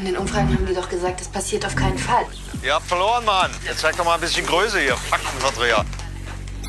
In 0.00 0.06
den 0.06 0.16
Umfragen 0.16 0.48
haben 0.54 0.64
die 0.64 0.72
doch 0.72 0.88
gesagt, 0.88 1.20
das 1.20 1.28
passiert 1.28 1.66
auf 1.66 1.76
keinen 1.76 1.98
Fall. 1.98 2.24
Ihr 2.64 2.72
habt 2.72 2.86
verloren, 2.86 3.22
Mann. 3.22 3.50
Jetzt 3.66 3.80
zeigt 3.80 3.98
doch 3.98 4.04
mal 4.06 4.14
ein 4.14 4.20
bisschen 4.22 4.46
Größe 4.46 4.80
hier, 4.80 4.96
Faktenverdreher. 4.96 5.84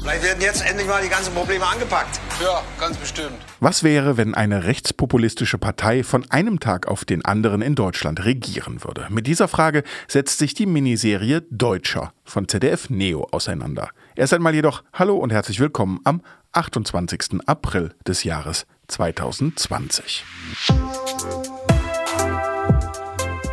Vielleicht 0.02 0.24
werden 0.24 0.42
jetzt 0.42 0.66
endlich 0.66 0.86
mal 0.86 1.02
die 1.02 1.08
ganzen 1.08 1.34
Probleme 1.34 1.66
angepackt. 1.66 2.20
Ja, 2.44 2.62
ganz 2.78 2.98
bestimmt. 2.98 3.38
Was 3.62 3.84
wäre, 3.84 4.18
wenn 4.18 4.36
eine 4.36 4.66
rechtspopulistische 4.66 5.58
Partei 5.58 6.04
von 6.04 6.30
einem 6.30 6.60
Tag 6.60 6.90
auf 6.90 7.06
den 7.06 7.24
anderen 7.24 7.62
in 7.62 7.76
Deutschland 7.76 8.26
regieren 8.26 8.84
würde? 8.84 9.08
Mit 9.10 9.28
dieser 9.28 9.48
Frage 9.48 9.84
setzt 10.10 10.40
sich 10.40 10.54
die 10.54 10.66
Miniserie 10.66 11.44
Deutscher 11.50 12.12
von 12.26 12.50
ZDF 12.50 12.90
Neo 12.90 13.30
auseinander. 13.32 13.92
Erst 14.18 14.34
einmal 14.34 14.56
jedoch 14.56 14.84
Hallo 14.92 15.16
und 15.16 15.32
herzlich 15.32 15.62
willkommen 15.62 16.02
am 16.04 16.22
28. 16.52 17.40
April 17.46 17.96
des 18.06 18.26
Jahres 18.26 18.66
2020. 18.90 20.26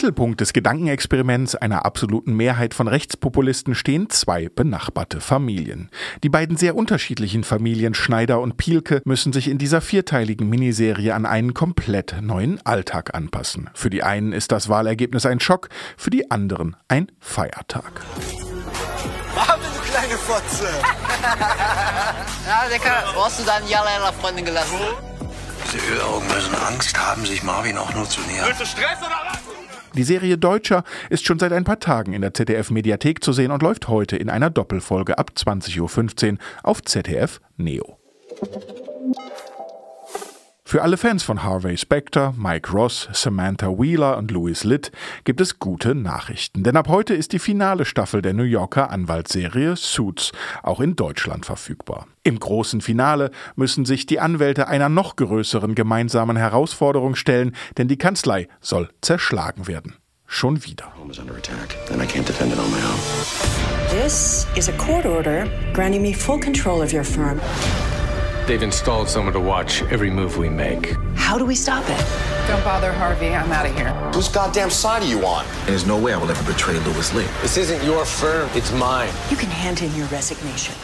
Mittelpunkt 0.00 0.40
des 0.40 0.54
Gedankenexperiments 0.54 1.56
einer 1.56 1.84
absoluten 1.84 2.32
Mehrheit 2.32 2.72
von 2.72 2.88
Rechtspopulisten 2.88 3.74
stehen 3.74 4.08
zwei 4.08 4.48
benachbarte 4.48 5.20
Familien. 5.20 5.90
Die 6.22 6.30
beiden 6.30 6.56
sehr 6.56 6.74
unterschiedlichen 6.74 7.44
Familien 7.44 7.92
Schneider 7.92 8.40
und 8.40 8.56
Pielke 8.56 9.02
müssen 9.04 9.34
sich 9.34 9.46
in 9.46 9.58
dieser 9.58 9.82
vierteiligen 9.82 10.48
Miniserie 10.48 11.14
an 11.14 11.26
einen 11.26 11.52
komplett 11.52 12.16
neuen 12.22 12.64
Alltag 12.64 13.14
anpassen. 13.14 13.68
Für 13.74 13.90
die 13.90 14.02
einen 14.02 14.32
ist 14.32 14.52
das 14.52 14.70
Wahlergebnis 14.70 15.26
ein 15.26 15.38
Schock, 15.38 15.68
für 15.98 16.08
die 16.08 16.30
anderen 16.30 16.76
ein 16.88 17.12
Feiertag. 17.18 18.00
Abend, 19.36 19.66
du 19.76 19.90
kleine 19.92 20.16
Fotze. 20.16 20.64
Ja, 22.46 22.68
Decker, 22.70 23.04
wo 23.14 23.26
hast 23.26 23.38
du 23.38 23.44
deinen 23.44 23.68
Jalla 23.68 24.10
Freundin 24.18 24.46
gelassen? 24.46 24.78
Diese 25.72 25.86
Ölaugen 25.92 26.26
müssen 26.28 26.54
Angst 26.54 26.98
haben, 26.98 27.24
sich 27.26 27.42
Marvin 27.42 27.76
auch 27.76 27.92
nur 27.94 28.08
zu 28.08 28.20
nähern. 28.22 28.48
Die 30.00 30.04
Serie 30.04 30.38
Deutscher 30.38 30.82
ist 31.10 31.26
schon 31.26 31.38
seit 31.38 31.52
ein 31.52 31.64
paar 31.64 31.78
Tagen 31.78 32.14
in 32.14 32.22
der 32.22 32.32
ZDF-Mediathek 32.32 33.22
zu 33.22 33.34
sehen 33.34 33.50
und 33.50 33.62
läuft 33.62 33.88
heute 33.88 34.16
in 34.16 34.30
einer 34.30 34.48
Doppelfolge 34.48 35.18
ab 35.18 35.32
20.15 35.36 36.32
Uhr 36.32 36.38
auf 36.62 36.80
ZDF 36.82 37.38
Neo. 37.58 37.98
Für 40.70 40.82
alle 40.82 40.98
Fans 40.98 41.24
von 41.24 41.42
Harvey 41.42 41.76
Specter, 41.76 42.32
Mike 42.36 42.70
Ross, 42.70 43.08
Samantha 43.12 43.66
Wheeler 43.66 44.16
und 44.16 44.30
Louis 44.30 44.62
Litt 44.62 44.92
gibt 45.24 45.40
es 45.40 45.58
gute 45.58 45.96
Nachrichten. 45.96 46.62
Denn 46.62 46.76
ab 46.76 46.86
heute 46.86 47.12
ist 47.12 47.32
die 47.32 47.40
finale 47.40 47.84
Staffel 47.84 48.22
der 48.22 48.34
New 48.34 48.44
Yorker 48.44 48.88
Anwaltsserie 48.88 49.74
Suits 49.74 50.30
auch 50.62 50.78
in 50.78 50.94
Deutschland 50.94 51.44
verfügbar. 51.44 52.06
Im 52.22 52.38
großen 52.38 52.82
Finale 52.82 53.32
müssen 53.56 53.84
sich 53.84 54.06
die 54.06 54.20
Anwälte 54.20 54.68
einer 54.68 54.88
noch 54.88 55.16
größeren 55.16 55.74
gemeinsamen 55.74 56.36
Herausforderung 56.36 57.16
stellen, 57.16 57.56
denn 57.76 57.88
die 57.88 57.98
Kanzlei 57.98 58.46
soll 58.60 58.90
zerschlagen 59.00 59.66
werden. 59.66 59.96
Schon 60.28 60.64
wieder. 60.64 60.94
home 60.96 61.10
is 61.10 61.18
under 61.18 61.34
attack, 61.34 61.76
and 61.90 62.00
I 62.00 62.06
can't 62.06 62.28
defend 62.28 62.52
it 62.52 62.60
on 62.60 62.70
my 62.70 62.76
own. 62.76 64.00
This 64.04 64.46
is 64.54 64.68
a 64.68 64.72
court 64.74 65.04
order 65.04 65.48
granting 65.72 66.02
me 66.02 66.14
full 66.14 66.38
control 66.38 66.80
of 66.80 66.92
your 66.92 67.02
firm. 67.02 67.40
They've 68.50 68.64
installed 68.64 69.08
someone 69.08 69.32
to 69.34 69.38
watch 69.38 69.80
every 69.92 70.10
move 70.10 70.36
we 70.36 70.48
make. 70.48 70.96
How 71.14 71.38
do 71.38 71.44
we 71.44 71.54
stop 71.54 71.84
it? 71.88 72.48
Don't 72.48 72.64
bother 72.64 72.92
Harvey, 72.92 73.28
I'm 73.28 73.52
out 73.52 73.64
of 73.64 73.76
here. 73.76 73.92
Whose 74.12 74.26
goddamn 74.26 74.70
side 74.70 75.04
are 75.04 75.06
you 75.06 75.24
on? 75.24 75.46
And 75.46 75.68
there's 75.68 75.86
no 75.86 75.96
way 75.96 76.12
I 76.12 76.16
will 76.16 76.28
ever 76.28 76.52
betray 76.52 76.76
Louis 76.80 77.14
Lee. 77.14 77.28
This 77.42 77.56
isn't 77.56 77.80
your 77.84 78.04
firm, 78.04 78.50
it's 78.54 78.72
mine. 78.72 79.12
You 79.30 79.36
can 79.36 79.50
hand 79.50 79.82
in 79.82 79.94
your 79.94 80.08
resignation. 80.08 80.74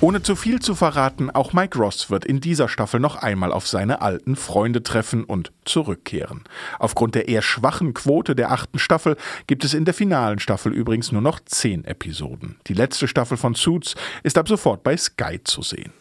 Ohne 0.00 0.22
zu 0.22 0.36
viel 0.36 0.60
zu 0.60 0.76
verraten, 0.76 1.28
auch 1.28 1.52
Mike 1.52 1.76
Ross 1.76 2.08
wird 2.08 2.24
in 2.24 2.40
dieser 2.40 2.68
Staffel 2.68 3.00
noch 3.00 3.16
einmal 3.16 3.52
auf 3.52 3.66
seine 3.66 4.00
alten 4.00 4.36
Freunde 4.36 4.84
treffen 4.84 5.24
und 5.24 5.50
zurückkehren. 5.64 6.44
Aufgrund 6.78 7.16
der 7.16 7.26
eher 7.26 7.42
schwachen 7.42 7.94
Quote 7.94 8.36
der 8.36 8.52
achten 8.52 8.78
Staffel 8.78 9.16
gibt 9.48 9.64
es 9.64 9.74
in 9.74 9.84
der 9.84 9.94
finalen 9.94 10.38
Staffel 10.38 10.72
übrigens 10.72 11.10
nur 11.10 11.22
noch 11.22 11.40
zehn 11.44 11.84
Episoden. 11.84 12.60
Die 12.68 12.74
letzte 12.74 13.08
Staffel 13.08 13.36
von 13.36 13.56
Suits 13.56 13.96
ist 14.22 14.38
ab 14.38 14.46
sofort 14.46 14.84
bei 14.84 14.96
Sky 14.96 15.40
zu 15.42 15.62
sehen. 15.62 15.92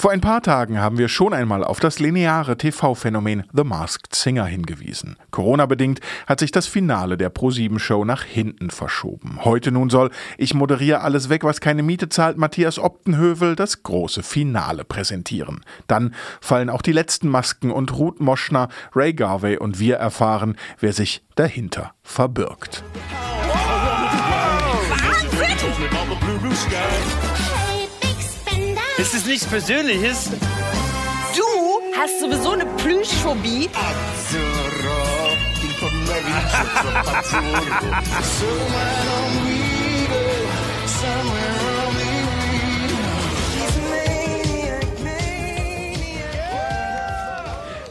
Vor 0.00 0.12
ein 0.12 0.22
paar 0.22 0.40
Tagen 0.40 0.80
haben 0.80 0.96
wir 0.96 1.08
schon 1.08 1.34
einmal 1.34 1.62
auf 1.62 1.78
das 1.78 1.98
lineare 1.98 2.56
TV-Phänomen 2.56 3.44
The 3.52 3.64
Masked 3.64 4.14
Singer 4.14 4.46
hingewiesen. 4.46 5.16
Corona-bedingt 5.30 6.00
hat 6.26 6.40
sich 6.40 6.50
das 6.50 6.66
Finale 6.66 7.18
der 7.18 7.28
Pro-7-Show 7.28 8.06
nach 8.06 8.22
hinten 8.22 8.70
verschoben. 8.70 9.44
Heute 9.44 9.70
nun 9.70 9.90
soll 9.90 10.08
Ich 10.38 10.54
moderiere 10.54 11.02
alles 11.02 11.28
weg, 11.28 11.44
was 11.44 11.60
keine 11.60 11.82
Miete 11.82 12.08
zahlt, 12.08 12.38
Matthias 12.38 12.78
Optenhövel 12.78 13.56
das 13.56 13.82
große 13.82 14.22
Finale 14.22 14.84
präsentieren. 14.84 15.66
Dann 15.86 16.14
fallen 16.40 16.70
auch 16.70 16.80
die 16.80 16.92
letzten 16.92 17.28
Masken 17.28 17.70
und 17.70 17.92
Ruth 17.92 18.20
Moschner, 18.20 18.70
Ray 18.94 19.12
Garvey 19.12 19.58
und 19.58 19.80
wir 19.80 19.96
erfahren, 19.96 20.56
wer 20.78 20.94
sich 20.94 21.22
dahinter 21.34 21.92
verbirgt. 22.02 22.82
Es 29.00 29.14
ist 29.14 29.26
nichts 29.26 29.46
Persönliches. 29.46 30.28
Du 31.34 31.42
hast 31.98 32.20
sowieso 32.20 32.50
eine 32.50 32.66
Plüschphobie. 32.66 33.70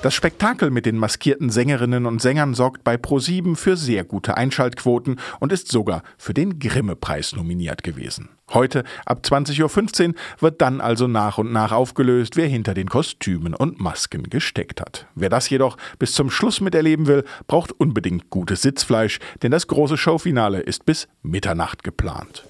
Das 0.01 0.13
Spektakel 0.13 0.69
mit 0.71 0.85
den 0.85 0.95
maskierten 0.95 1.49
Sängerinnen 1.49 2.05
und 2.05 2.21
Sängern 2.21 2.53
sorgt 2.53 2.85
bei 2.85 2.95
Pro7 2.95 3.57
für 3.57 3.75
sehr 3.75 4.05
gute 4.05 4.37
Einschaltquoten 4.37 5.19
und 5.41 5.51
ist 5.51 5.69
sogar 5.69 6.03
für 6.17 6.33
den 6.33 6.57
Grimme-Preis 6.57 7.35
nominiert 7.35 7.83
gewesen. 7.83 8.29
Heute 8.53 8.85
ab 9.05 9.19
20.15 9.25 10.07
Uhr 10.07 10.15
wird 10.39 10.61
dann 10.61 10.79
also 10.79 11.07
nach 11.07 11.37
und 11.37 11.51
nach 11.51 11.73
aufgelöst, 11.73 12.37
wer 12.37 12.47
hinter 12.47 12.73
den 12.73 12.87
Kostümen 12.87 13.53
und 13.53 13.81
Masken 13.81 14.23
gesteckt 14.23 14.79
hat. 14.79 15.05
Wer 15.15 15.27
das 15.27 15.49
jedoch 15.49 15.75
bis 15.99 16.13
zum 16.13 16.31
Schluss 16.31 16.61
miterleben 16.61 17.07
will, 17.07 17.25
braucht 17.47 17.73
unbedingt 17.73 18.29
gutes 18.29 18.61
Sitzfleisch, 18.61 19.19
denn 19.43 19.51
das 19.51 19.67
große 19.67 19.97
Showfinale 19.97 20.61
ist 20.61 20.85
bis 20.85 21.09
Mitternacht 21.23 21.83
geplant. 21.83 22.45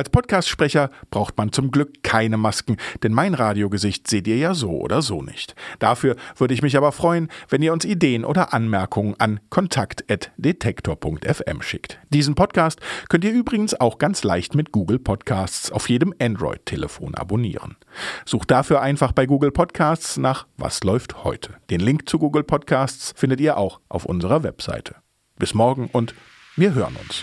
Als 0.00 0.08
Podcast-Sprecher 0.08 0.90
braucht 1.10 1.36
man 1.36 1.52
zum 1.52 1.70
Glück 1.70 2.02
keine 2.02 2.38
Masken, 2.38 2.78
denn 3.02 3.12
mein 3.12 3.34
Radiogesicht 3.34 4.08
seht 4.08 4.26
ihr 4.26 4.38
ja 4.38 4.54
so 4.54 4.70
oder 4.70 5.02
so 5.02 5.20
nicht. 5.20 5.54
Dafür 5.78 6.16
würde 6.38 6.54
ich 6.54 6.62
mich 6.62 6.78
aber 6.78 6.90
freuen, 6.90 7.28
wenn 7.50 7.60
ihr 7.60 7.74
uns 7.74 7.84
Ideen 7.84 8.24
oder 8.24 8.54
Anmerkungen 8.54 9.14
an 9.18 9.40
kontakt.detektor.fm 9.50 11.60
schickt. 11.60 11.98
Diesen 12.08 12.34
Podcast 12.34 12.80
könnt 13.10 13.24
ihr 13.24 13.32
übrigens 13.32 13.78
auch 13.78 13.98
ganz 13.98 14.24
leicht 14.24 14.54
mit 14.54 14.72
Google 14.72 15.00
Podcasts 15.00 15.70
auf 15.70 15.90
jedem 15.90 16.14
Android-Telefon 16.18 17.14
abonnieren. 17.14 17.76
Sucht 18.24 18.50
dafür 18.50 18.80
einfach 18.80 19.12
bei 19.12 19.26
Google 19.26 19.50
Podcasts 19.50 20.16
nach 20.16 20.46
Was 20.56 20.82
läuft 20.82 21.24
heute. 21.24 21.56
Den 21.68 21.80
Link 21.80 22.08
zu 22.08 22.18
Google 22.18 22.44
Podcasts 22.44 23.12
findet 23.14 23.38
ihr 23.38 23.58
auch 23.58 23.80
auf 23.90 24.06
unserer 24.06 24.44
Webseite. 24.44 24.94
Bis 25.38 25.52
morgen 25.52 25.90
und 25.92 26.14
wir 26.56 26.72
hören 26.72 26.96
uns. 26.96 27.22